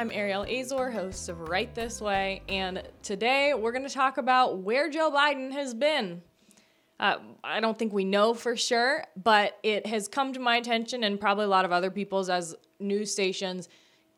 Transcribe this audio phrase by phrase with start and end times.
[0.00, 4.58] I'm Ariel Azor, host of Right This Way, and today we're going to talk about
[4.58, 6.22] where Joe Biden has been.
[7.00, 11.02] Uh, I don't think we know for sure, but it has come to my attention
[11.02, 13.68] and probably a lot of other people's as news stations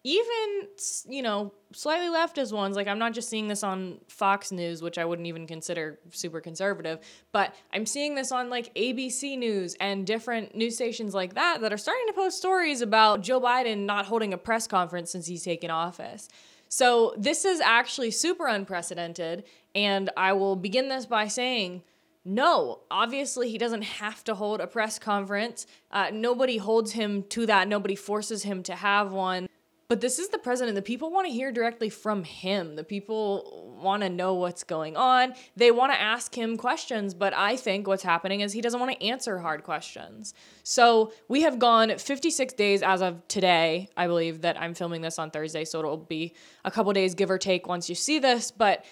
[0.03, 0.67] even
[1.09, 4.97] you know slightly leftist ones like i'm not just seeing this on fox news which
[4.97, 6.99] i wouldn't even consider super conservative
[7.33, 11.73] but i'm seeing this on like abc news and different news stations like that that
[11.73, 15.45] are starting to post stories about joe biden not holding a press conference since he's
[15.45, 16.29] taken office
[16.69, 21.83] so this is actually super unprecedented and i will begin this by saying
[22.23, 25.67] no, obviously he doesn't have to hold a press conference.
[25.91, 27.67] Uh, nobody holds him to that.
[27.67, 29.49] Nobody forces him to have one.
[29.91, 30.77] But this is the president.
[30.77, 32.77] The people want to hear directly from him.
[32.77, 35.35] The people want to know what's going on.
[35.57, 38.93] They want to ask him questions, but I think what's happening is he doesn't want
[38.93, 40.33] to answer hard questions.
[40.63, 43.89] So we have gone 56 days as of today.
[43.97, 47.29] I believe that I'm filming this on Thursday, so it'll be a couple days, give
[47.29, 48.53] or take, once you see this.
[48.53, 48.85] But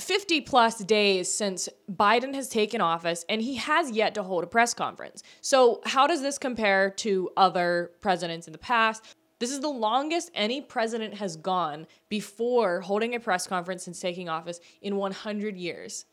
[0.00, 4.48] 50 plus days since Biden has taken office and he has yet to hold a
[4.48, 5.22] press conference.
[5.42, 9.04] So, how does this compare to other presidents in the past?
[9.40, 14.28] This is the longest any president has gone before holding a press conference since taking
[14.28, 16.04] office in 100 years.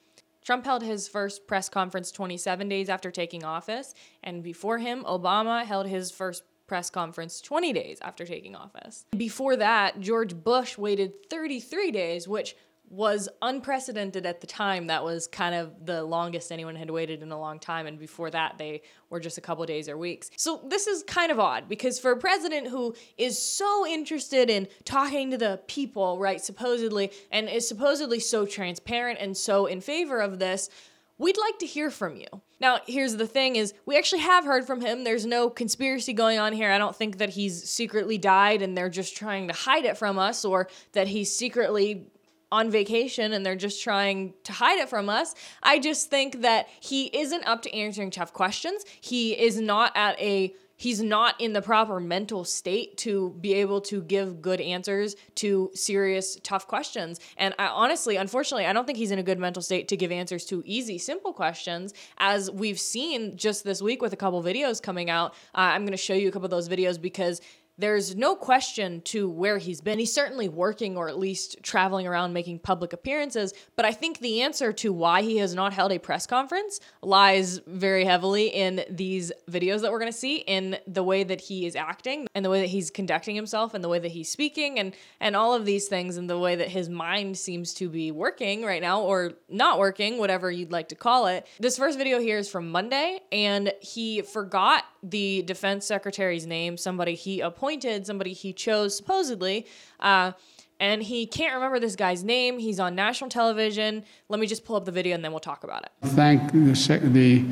[0.45, 5.66] Trump held his first press conference 27 days after taking office, and before him, Obama
[5.66, 9.05] held his first press conference 20 days after taking office.
[9.17, 12.55] Before that, George Bush waited 33 days, which
[12.90, 14.88] was unprecedented at the time.
[14.88, 17.86] That was kind of the longest anyone had waited in a long time.
[17.86, 20.32] And before that, they were just a couple days or weeks.
[20.38, 24.68] So this is kind of odd because for a president who is so interested in
[24.86, 30.20] talking to the people, right, supposedly, and is supposedly so transparent and so in favor
[30.20, 30.70] of this,
[31.18, 32.28] we'd like to hear from you.
[32.60, 35.04] Now, here's the thing is we actually have heard from him.
[35.04, 36.72] There's no conspiracy going on here.
[36.72, 40.17] I don't think that he's secretly died and they're just trying to hide it from
[40.17, 42.08] us or that he's secretly
[42.52, 45.36] on vacation and they're just trying to hide it from us.
[45.64, 48.86] I just think that he isn't up to answering tough questions.
[49.02, 53.82] He is not at a he's not in the proper mental state to be able
[53.82, 59.00] to give good answers to serious tough questions and I, honestly unfortunately i don't think
[59.00, 62.80] he's in a good mental state to give answers to easy simple questions as we've
[62.80, 66.14] seen just this week with a couple videos coming out uh, i'm going to show
[66.14, 67.42] you a couple of those videos because
[67.77, 69.99] there's no question to where he's been.
[69.99, 73.54] He's certainly working or at least traveling around making public appearances.
[73.76, 77.60] But I think the answer to why he has not held a press conference lies
[77.67, 81.67] very heavily in these videos that we're going to see, in the way that he
[81.67, 84.80] is acting, and the way that he's conducting himself, and the way that he's speaking,
[84.80, 88.11] and and all of these things, and the way that his mind seems to be
[88.11, 91.45] working right now or not working, whatever you'd like to call it.
[91.60, 97.14] This first video here is from Monday, and he forgot the defense secretary's name, somebody
[97.14, 99.66] he appointed appointed, somebody he chose supposedly.
[100.00, 100.32] Uh,
[100.80, 102.60] and he can't remember this guy's name.
[102.60, 104.05] He's on national television.
[104.30, 105.92] Let me just pull up the video and then we'll talk about it.
[106.10, 107.45] Thank the the,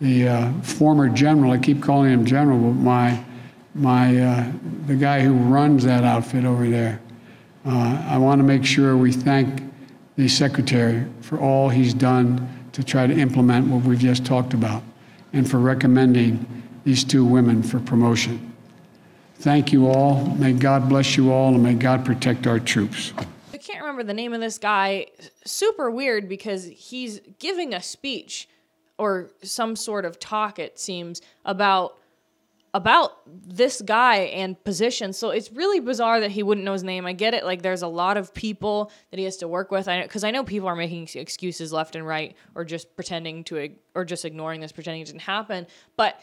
[0.00, 1.52] the uh, former general.
[1.52, 3.24] I keep calling him general, but my
[3.74, 4.52] my uh,
[4.86, 7.00] the guy who runs that outfit over there.
[7.64, 9.62] Uh, I want to make sure we thank
[10.16, 14.82] the secretary for all he's done to try to implement what we've just talked about,
[15.32, 16.44] and for recommending
[16.84, 18.51] these two women for promotion.
[19.42, 20.24] Thank you all.
[20.36, 23.12] May God bless you all, and may God protect our troops.
[23.52, 25.06] I can't remember the name of this guy.
[25.44, 28.48] Super weird because he's giving a speech
[28.98, 31.98] or some sort of talk, it seems, about
[32.72, 35.12] about this guy and position.
[35.12, 37.04] So it's really bizarre that he wouldn't know his name.
[37.04, 37.44] I get it.
[37.44, 39.88] Like there's a lot of people that he has to work with.
[39.88, 43.70] I because I know people are making excuses left and right, or just pretending to,
[43.96, 45.66] or just ignoring this, pretending it didn't happen.
[45.96, 46.20] But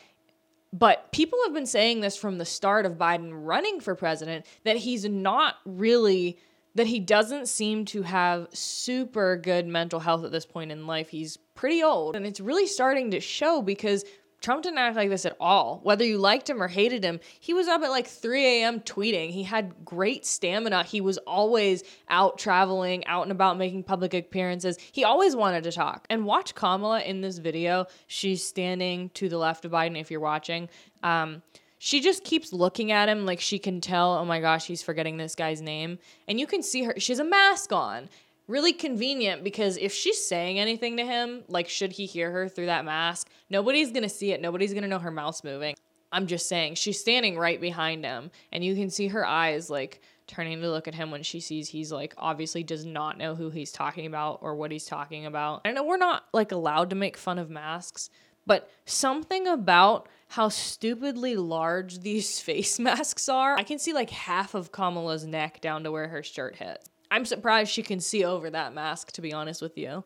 [0.72, 4.78] but people have been saying this from the start of Biden running for president that
[4.78, 6.38] he's not really
[6.76, 11.10] that he doesn't seem to have super good mental health at this point in life.
[11.10, 14.06] He's pretty old and it's really starting to show because
[14.42, 15.82] Trump didn't act like this at all.
[15.84, 18.80] Whether you liked him or hated him, he was up at like 3 a.m.
[18.80, 19.32] tweeting.
[19.32, 20.84] He had great stamina.
[20.84, 24.78] He was always out traveling, out and about making public appearances.
[24.92, 26.08] He always wanted to talk.
[26.10, 27.86] And watch Kamala in this video.
[28.08, 30.70] She's standing to the left of Biden if you're watching.
[31.04, 31.42] Um,
[31.78, 35.18] she just keeps looking at him like she can tell, oh my gosh, he's forgetting
[35.18, 35.98] this guy's name.
[36.28, 38.10] And you can see her, she has a mask on
[38.50, 42.66] really convenient because if she's saying anything to him, like should he hear her through
[42.66, 44.42] that mask, nobody's gonna see it.
[44.42, 45.76] Nobody's gonna know her mouth's moving.
[46.12, 50.02] I'm just saying, she's standing right behind him, and you can see her eyes like
[50.26, 53.50] turning to look at him when she sees he's like obviously does not know who
[53.50, 55.62] he's talking about or what he's talking about.
[55.66, 58.10] I know we're not like allowed to make fun of masks,
[58.48, 63.56] but something about how stupidly large these face masks are.
[63.58, 66.90] I can see like half of Kamala's neck down to where her shirt hits.
[67.12, 70.04] I'm surprised she can see over that mask, to be honest with you.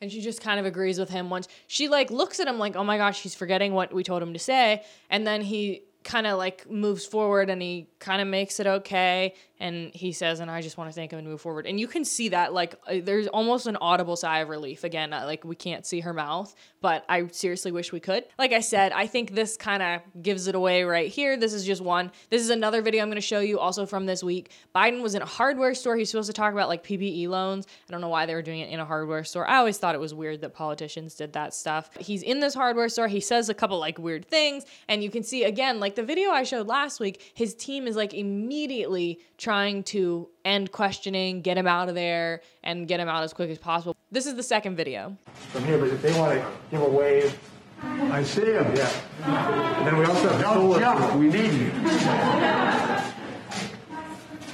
[0.00, 2.74] And she just kind of agrees with him once she like looks at him like,
[2.74, 4.84] oh my gosh, he's forgetting what we told him to say.
[5.10, 9.34] And then he kind of like moves forward and he kind of makes it okay
[9.60, 11.66] and he says and i just want to thank him and move forward.
[11.66, 15.12] And you can see that like uh, there's almost an audible sigh of relief again
[15.12, 18.24] uh, like we can't see her mouth but i seriously wish we could.
[18.38, 21.36] Like i said i think this kind of gives it away right here.
[21.36, 22.10] This is just one.
[22.30, 24.50] This is another video i'm going to show you also from this week.
[24.74, 25.96] Biden was in a hardware store.
[25.96, 27.66] He's supposed to talk about like ppe loans.
[27.88, 29.46] I don't know why they were doing it in a hardware store.
[29.48, 31.90] I always thought it was weird that politicians did that stuff.
[32.00, 33.06] He's in this hardware store.
[33.06, 36.30] He says a couple like weird things and you can see again like the video
[36.30, 41.66] i showed last week his team is like immediately trying to end questioning, get him
[41.66, 43.94] out of there, and get him out as quick as possible.
[44.10, 45.16] This is the second video.
[45.50, 47.38] From here, but if they want to give a wave,
[47.82, 48.74] I see him.
[48.76, 49.78] yeah.
[49.78, 50.78] And then we also have Don't solar.
[50.80, 51.70] jump, we need you.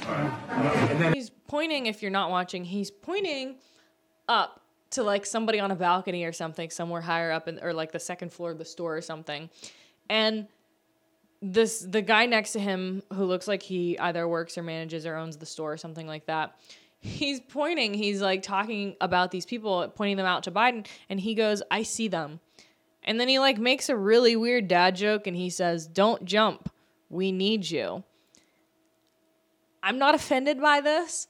[0.07, 3.55] And then He's pointing, if you're not watching, he's pointing
[4.27, 4.61] up
[4.91, 7.99] to like somebody on a balcony or something, somewhere higher up in, or like the
[7.99, 9.49] second floor of the store or something.
[10.09, 10.47] And
[11.41, 15.15] this the guy next to him who looks like he either works or manages or
[15.15, 16.59] owns the store or something like that
[16.99, 21.33] he's pointing he's like talking about these people pointing them out to biden and he
[21.33, 22.39] goes i see them.
[23.03, 26.69] And then he like makes a really weird dad joke and he says don't jump.
[27.09, 28.03] We need you.
[29.81, 31.27] I'm not offended by this.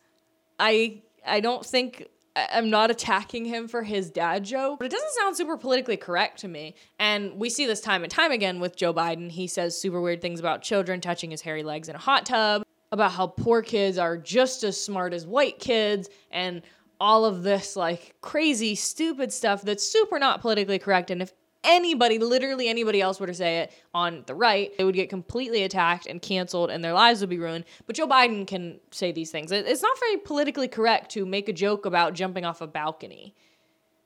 [0.60, 5.14] I i don't think I'm not attacking him for his dad joke, but it doesn't
[5.14, 6.76] sound super politically correct to me.
[7.00, 9.30] And we see this time and time again with Joe Biden.
[9.30, 12.64] He says super weird things about children touching his hairy legs in a hot tub,
[12.92, 16.62] about how poor kids are just as smart as white kids, and
[17.00, 21.12] all of this like crazy, stupid stuff that's super not politically correct.
[21.12, 21.34] And if
[21.64, 25.64] anybody, literally anybody else were to say it on the right, they would get completely
[25.64, 27.66] attacked and canceled and their lives would be ruined.
[27.86, 29.52] But Joe Biden can say these things.
[29.52, 33.36] It's not very politically correct to make a joke about jumping off a balcony.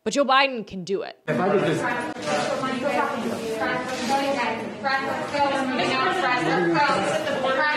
[0.04, 1.18] But Joe Biden can do it.
[1.28, 1.82] if I could just,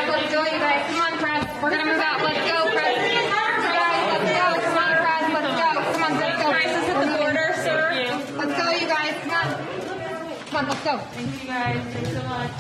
[0.09, 0.87] Let's go, you guys.
[0.91, 1.63] Come on, press.
[1.63, 2.21] We're gonna move out.
[2.23, 2.97] Let's go, press.
[2.97, 4.47] Guys, let's go.
[4.65, 5.23] Come on, press.
[5.33, 5.69] Let's go.
[5.93, 6.49] Come on, let's go.
[6.53, 7.79] This is the order, sir.
[8.37, 9.15] Let's go, you guys.
[9.23, 9.31] Come
[10.57, 10.65] on.
[10.65, 10.99] Come on, let's go.
[10.99, 11.83] Thank you, guys.
[11.93, 12.51] Thanks so much.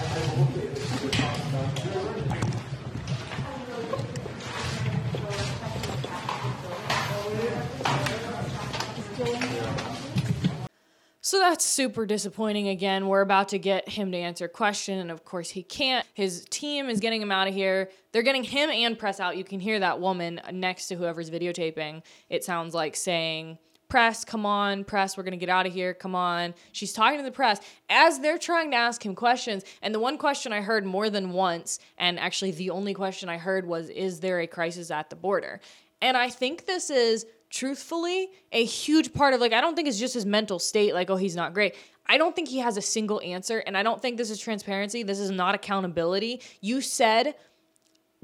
[11.22, 13.08] So that's super disappointing again.
[13.08, 16.06] We're about to get him to answer a question, and of course he can't.
[16.14, 17.90] His team is getting him out of here.
[18.12, 19.36] They're getting him and press out.
[19.36, 22.02] You can hear that woman next to whoever's videotaping.
[22.28, 26.14] It sounds like saying, Press, come on, press, we're gonna get out of here, come
[26.14, 26.54] on.
[26.72, 29.64] She's talking to the press as they're trying to ask him questions.
[29.80, 33.38] And the one question I heard more than once, and actually the only question I
[33.38, 35.60] heard was, Is there a crisis at the border?
[36.02, 39.98] And I think this is truthfully a huge part of like I don't think it's
[39.98, 41.74] just his mental state like oh he's not great.
[42.06, 45.02] I don't think he has a single answer and I don't think this is transparency.
[45.02, 46.40] This is not accountability.
[46.60, 47.34] You said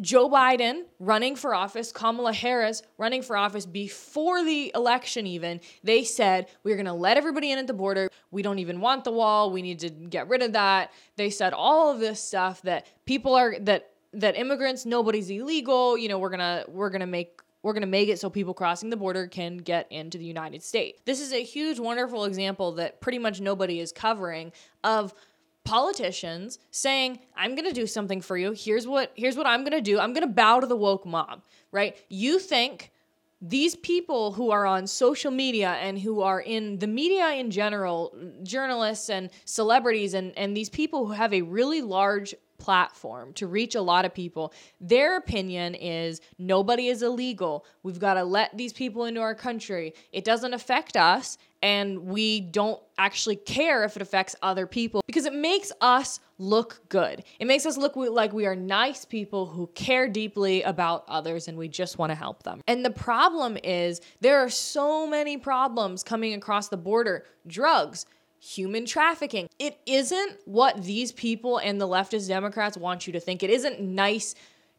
[0.03, 6.05] Joe Biden running for office, Kamala Harris running for office before the election, even, they
[6.05, 8.11] said, we're going to let everybody in at the border.
[8.31, 9.53] We don't even want the wall.
[9.53, 10.93] We need to get rid of that.
[11.17, 15.97] They said all of this stuff that people are, that, that immigrants, nobody's illegal.
[15.97, 18.29] You know, we're going to, we're going to make, we're going to make it so
[18.29, 21.01] people crossing the border can get into the United States.
[21.05, 24.51] This is a huge, wonderful example that pretty much nobody is covering
[24.83, 25.15] of
[25.65, 28.53] politicians saying i'm going to do something for you.
[28.53, 29.99] Here's what here's what i'm going to do.
[29.99, 31.43] I'm going to bow to the woke mob
[31.73, 31.97] right?
[32.09, 32.93] You think
[33.41, 38.15] these people who are on social media and who are in the media in general
[38.45, 43.75] journalists and celebrities and and these people who have a really large platform to reach
[43.75, 48.73] a lot of people their opinion is nobody is illegal we've got to let these
[48.73, 54.03] people into our country it doesn't affect us and we don't actually care if it
[54.03, 57.23] affects other people because it makes us look good.
[57.39, 61.57] It makes us look like we are nice people who care deeply about others and
[61.57, 62.61] we just want to help them.
[62.67, 68.07] And the problem is there are so many problems coming across the border drugs,
[68.43, 69.49] human trafficking.
[69.61, 73.45] It isn't what these people and the leftist Democrats want you to think.
[73.45, 74.35] It isn't nice.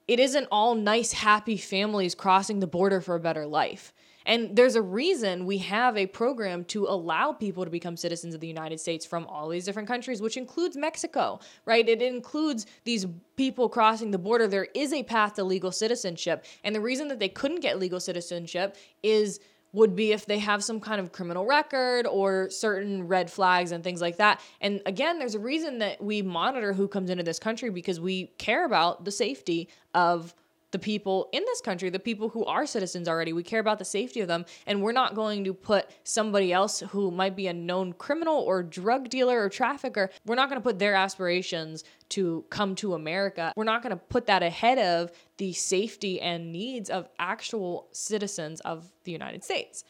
[0.06, 3.94] It isn't all nice, happy families crossing the border for a better life.
[4.26, 8.42] And there's a reason we have a program to allow people to become citizens of
[8.42, 11.88] the United States from all these different countries, which includes Mexico, right?
[11.88, 13.06] It includes these
[13.36, 14.48] people crossing the border.
[14.48, 16.46] There is a path to legal citizenship.
[16.64, 19.40] And the reason that they couldn't get legal citizenship is
[19.74, 23.84] would be if they have some kind of criminal record or certain red flags and
[23.84, 24.40] things like that.
[24.62, 28.28] And again, there's a reason that we monitor who comes into this country because we
[28.38, 30.34] care about the safety of
[30.74, 33.32] the people in this country, the people who are citizens already.
[33.32, 36.82] We care about the safety of them, and we're not going to put somebody else
[36.90, 40.64] who might be a known criminal or drug dealer or trafficker, we're not going to
[40.64, 43.54] put their aspirations to come to America.
[43.56, 48.60] We're not going to put that ahead of the safety and needs of actual citizens
[48.62, 49.84] of the United States.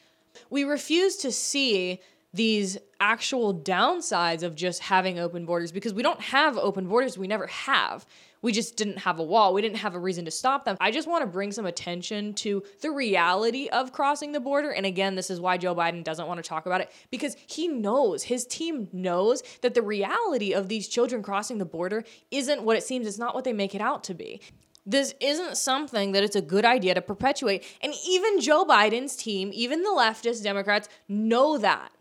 [0.50, 2.02] We refuse to see
[2.34, 7.18] these actual downsides of just having open borders because we don't have open borders.
[7.18, 8.06] We never have.
[8.44, 9.54] We just didn't have a wall.
[9.54, 10.78] We didn't have a reason to stop them.
[10.80, 14.70] I just want to bring some attention to the reality of crossing the border.
[14.70, 17.70] And again, this is why Joe Biden doesn't want to talk about it because he
[17.70, 22.76] knows, his team knows that the reality of these children crossing the border isn't what
[22.76, 23.08] it seems.
[23.08, 24.42] It's not what they make it out to be.
[24.86, 27.64] This isn't something that it's a good idea to perpetuate.
[27.82, 31.94] And even Joe Biden's team, even the leftist Democrats, know that.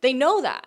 [0.00, 0.66] They know that.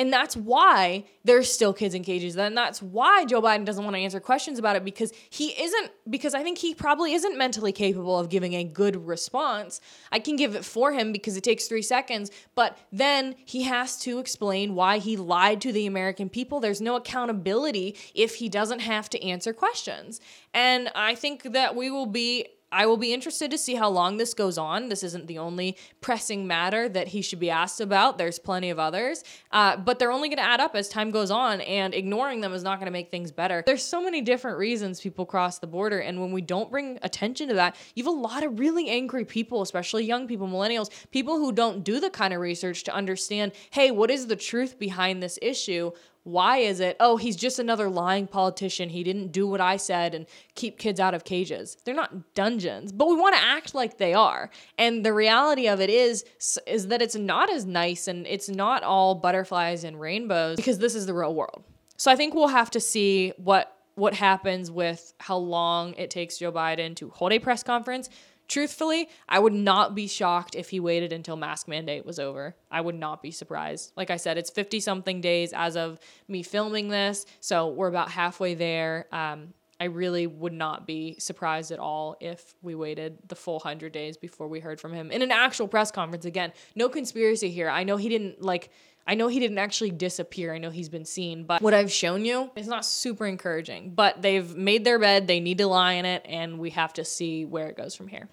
[0.00, 2.34] And that's why there's still kids in cages.
[2.34, 5.90] And that's why Joe Biden doesn't want to answer questions about it because he isn't,
[6.08, 9.78] because I think he probably isn't mentally capable of giving a good response.
[10.10, 13.98] I can give it for him because it takes three seconds, but then he has
[13.98, 16.60] to explain why he lied to the American people.
[16.60, 20.18] There's no accountability if he doesn't have to answer questions.
[20.54, 24.16] And I think that we will be I will be interested to see how long
[24.16, 24.88] this goes on.
[24.88, 28.18] This isn't the only pressing matter that he should be asked about.
[28.18, 31.30] There's plenty of others, uh, but they're only going to add up as time goes
[31.30, 33.62] on, and ignoring them is not going to make things better.
[33.66, 37.48] There's so many different reasons people cross the border, and when we don't bring attention
[37.48, 41.38] to that, you have a lot of really angry people, especially young people, millennials, people
[41.38, 45.22] who don't do the kind of research to understand hey, what is the truth behind
[45.22, 45.90] this issue?
[46.22, 48.90] Why is it, oh, he's just another lying politician.
[48.90, 51.78] He didn't do what I said and keep kids out of cages.
[51.84, 54.50] They're not dungeons, but we want to act like they are.
[54.78, 56.24] And the reality of it is
[56.66, 60.94] is that it's not as nice and it's not all butterflies and rainbows because this
[60.94, 61.64] is the real world.
[61.96, 66.38] So I think we'll have to see what what happens with how long it takes
[66.38, 68.08] Joe Biden to hold a press conference
[68.50, 72.56] truthfully, I would not be shocked if he waited until mask mandate was over.
[72.70, 73.92] I would not be surprised.
[73.96, 77.24] Like I said, it's 50 something days as of me filming this.
[77.40, 79.06] So we're about halfway there.
[79.12, 83.92] Um, I really would not be surprised at all if we waited the full 100
[83.92, 86.26] days before we heard from him in an actual press conference.
[86.26, 87.70] Again, no conspiracy here.
[87.70, 88.70] I know he didn't like.
[89.06, 90.54] I know he didn't actually disappear.
[90.54, 93.94] I know he's been seen, but what I've shown you is not super encouraging.
[93.94, 97.04] But they've made their bed, they need to lie in it, and we have to
[97.04, 98.28] see where it goes from here.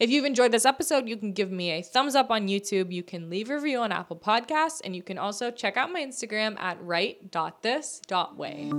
[0.00, 2.92] If you've enjoyed this episode, you can give me a thumbs up on YouTube.
[2.92, 6.00] You can leave a review on Apple Podcasts, and you can also check out my
[6.04, 8.70] Instagram at right.this.way.